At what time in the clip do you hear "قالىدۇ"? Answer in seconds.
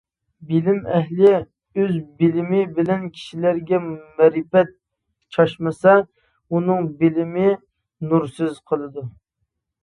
8.73-9.07